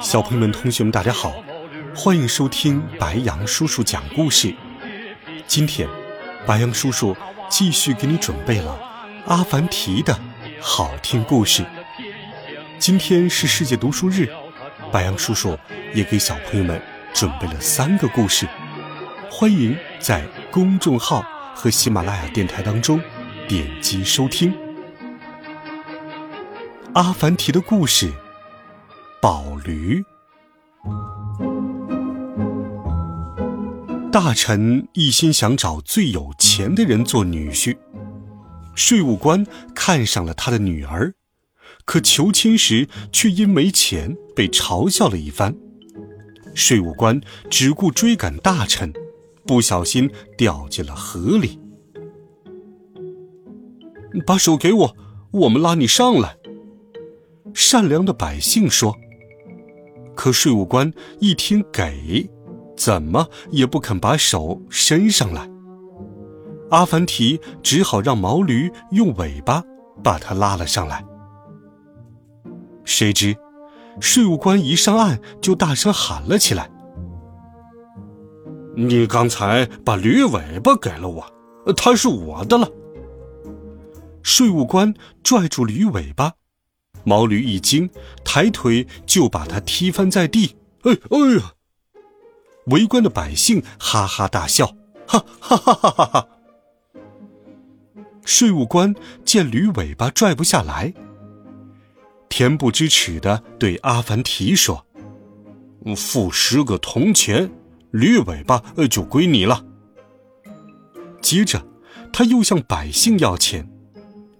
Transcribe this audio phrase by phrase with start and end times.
[0.00, 1.34] 小朋友们、同学们，大家好，
[1.94, 4.54] 欢迎收听白羊叔叔讲故事。
[5.46, 5.88] 今天，
[6.46, 7.16] 白羊叔叔
[7.48, 8.78] 继续给你准备了
[9.26, 10.18] 阿凡提的
[10.60, 11.64] 好听故事。
[12.78, 14.28] 今天是世界读书日，
[14.92, 15.58] 白羊叔叔
[15.94, 16.80] 也给小朋友们
[17.12, 18.46] 准备了三个故事，
[19.30, 23.00] 欢迎在公众号和喜马拉雅电台当中
[23.48, 24.54] 点击收听。
[26.94, 28.12] 阿凡提的故事。
[29.24, 30.04] 宝驴，
[34.12, 37.74] 大臣一心想找最有钱的人做女婿。
[38.74, 41.14] 税务官看上了他的女儿，
[41.86, 45.56] 可求亲时却因没钱被嘲笑了一番。
[46.54, 48.92] 税务官只顾追赶大臣，
[49.46, 51.58] 不小心掉进了河里。
[54.26, 54.96] 把手给我，
[55.30, 56.36] 我们拉你上来。
[57.54, 58.94] 善良的百姓说。
[60.14, 62.28] 可税务官一听给，
[62.76, 65.48] 怎么也不肯把手伸上来。
[66.70, 69.62] 阿凡提只好让毛驴用尾巴
[70.02, 71.04] 把他拉了上来。
[72.84, 73.36] 谁知，
[74.00, 76.70] 税务官一上岸就大声喊了起来
[78.76, 81.24] ：“你刚才把驴尾巴给了我，
[81.76, 82.68] 它是我的了。”
[84.22, 86.32] 税务官拽住驴尾巴。
[87.04, 87.88] 毛驴一惊，
[88.24, 90.56] 抬腿就把他踢翻在地。
[90.82, 91.52] 哎哎呀！
[92.66, 94.66] 围观的百姓哈哈大笑，
[95.06, 96.28] 哈哈哈哈哈哈！
[98.24, 100.94] 税务官见驴尾巴拽不下来，
[102.30, 104.86] 恬不知耻的对阿凡提说
[105.94, 107.52] ：“付十个铜钱，
[107.90, 109.62] 驴尾巴就归你了。”
[111.20, 111.66] 接着，
[112.12, 113.70] 他又向百姓要钱，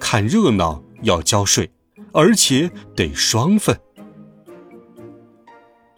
[0.00, 1.70] 看热闹要交税。
[2.16, 3.78] 而且得双份，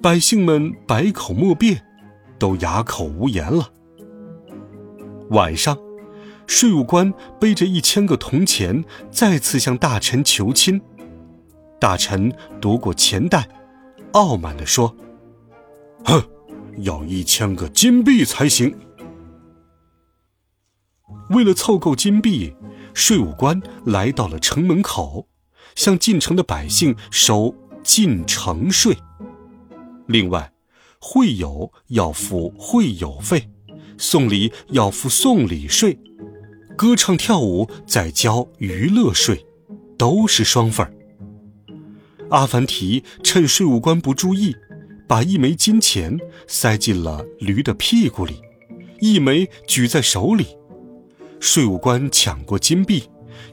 [0.02, 1.80] 百姓们百口莫辩，
[2.40, 3.70] 都哑口无言了。
[5.30, 5.78] 晚上，
[6.48, 10.82] 税务官背着一千个铜钱，再次向大臣求亲。
[11.78, 13.48] 大臣夺过钱袋，
[14.10, 14.92] 傲慢地说
[16.04, 16.20] ：“哼，
[16.78, 18.76] 要一千个金币才行。”
[21.30, 22.52] 为了凑够金币，
[22.92, 25.28] 税务官来到了城门口。
[25.74, 28.96] 向进城的百姓收进城税，
[30.06, 30.52] 另外，
[31.00, 33.48] 会友要付会友费，
[33.96, 35.98] 送礼要付送礼税，
[36.76, 39.46] 歌唱跳舞再交娱乐税，
[39.96, 40.92] 都是双份儿。
[42.30, 44.54] 阿凡提趁税务官不注意，
[45.06, 48.40] 把一枚金钱塞进了驴的屁股里，
[49.00, 50.46] 一枚举在手里，
[51.40, 53.04] 税务官抢过金币。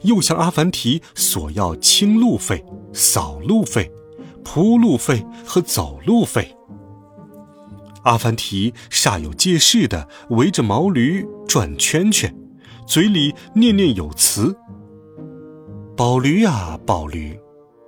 [0.02, 3.90] 又向阿凡提索要清路费、扫路费、
[4.44, 6.54] 铺路费和走路费。
[8.04, 12.32] 阿凡提煞有介事地围着毛驴转圈圈，
[12.86, 14.56] 嘴里念念有词
[15.96, 17.36] ：“宝驴啊，宝驴，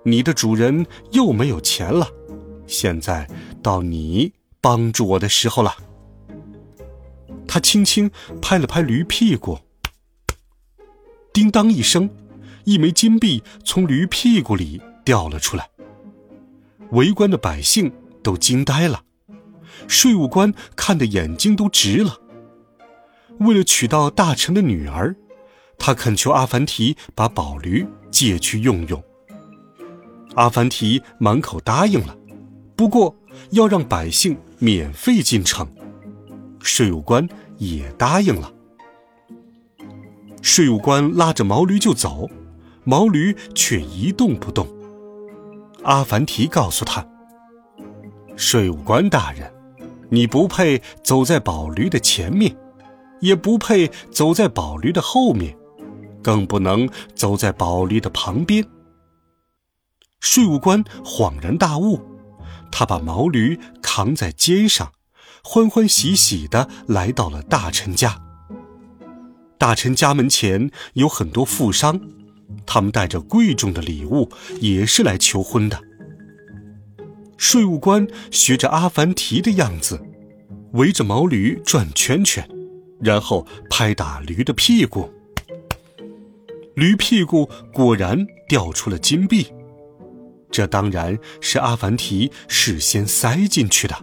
[0.05, 2.09] 你的主人又没有钱了，
[2.67, 3.29] 现在
[3.63, 5.73] 到你帮助我的时候了。”
[7.47, 8.11] 他轻轻
[8.43, 9.59] 拍了拍驴屁股。
[11.39, 12.11] 叮当一声，
[12.65, 15.71] 一枚金币从驴屁股里掉了出来。
[16.91, 17.93] 围观的百姓
[18.25, 19.05] 都惊呆了，
[19.87, 22.19] 税务官看得眼睛都直了。
[23.39, 25.15] 为了娶到大臣的女儿，
[25.79, 29.01] 他恳求阿凡提把宝驴借去用用。
[30.35, 32.19] 阿凡提满口答应了，
[32.75, 33.15] 不过
[33.51, 35.65] 要让百姓免费进城。
[36.59, 38.53] 税务官也答应了。
[40.43, 42.29] 税务官拉着毛驴就走，
[42.85, 44.67] 毛驴却一动不动。
[45.83, 47.07] 阿凡提告诉他
[48.37, 49.53] ：“税务官大人，
[50.11, 52.57] 你不配走在宝驴的前面，
[53.21, 55.57] 也不配走在宝驴的后面，
[56.23, 58.65] 更不能走在宝驴的旁边。”
[60.21, 62.01] 税务官恍然大悟，
[62.73, 64.93] 他把毛驴扛在肩上，
[65.45, 68.21] 欢欢喜喜地来到了大臣家。
[69.59, 72.01] 大臣家门前有很多富商，
[72.65, 75.81] 他们带着贵重的礼物，也是来求婚的。
[77.37, 80.01] 税务官学着阿凡提的样子，
[80.73, 82.49] 围着毛驴转圈圈，
[83.01, 85.13] 然后拍打驴的屁股。
[86.75, 89.47] 驴屁股果然掉出了金币，
[90.51, 93.97] 这当然是阿凡提事先塞进去的。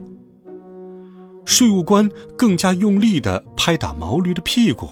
[1.45, 4.89] 税务官更加用力地拍打毛驴的屁股。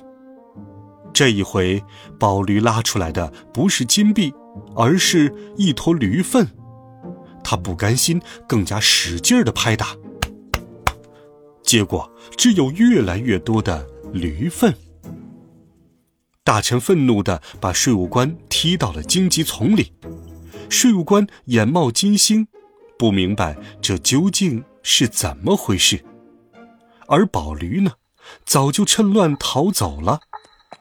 [1.13, 1.81] 这一回，
[2.19, 4.33] 宝驴拉出来的不是金币，
[4.75, 6.47] 而是一坨驴粪。
[7.43, 9.95] 他不甘心，更加使劲地拍打。
[11.61, 14.73] 结果，只有越来越多的驴粪。
[16.43, 19.93] 大臣愤怒地把税务官踢到了荆棘丛里，
[20.69, 22.47] 税务官眼冒金星，
[22.97, 26.03] 不明白这究竟是怎么回事。
[27.07, 27.91] 而宝驴呢，
[28.45, 30.19] 早就趁乱逃走了，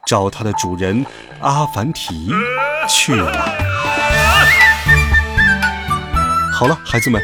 [0.07, 1.05] 找它的主人
[1.41, 2.31] 阿凡提
[2.89, 3.33] 去了。
[6.53, 7.21] 好了，孩子们，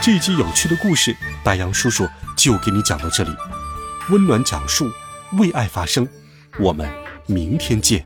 [0.00, 3.30] 这一集有趣的故事，白羊叔叔就给你讲到这里。
[4.10, 4.90] 温暖讲述，
[5.38, 6.08] 为爱发声，
[6.58, 6.88] 我们。
[7.26, 8.04] 明天见，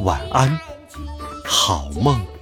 [0.00, 0.58] 晚安，
[1.44, 2.33] 好梦。